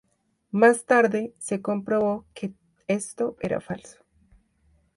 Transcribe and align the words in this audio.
Más 0.49 0.85
tarde 0.87 1.35
se 1.37 1.61
comprobó 1.61 2.25
que 2.33 2.55
esto 2.87 3.35
era 3.39 3.61
falso. 3.61 4.03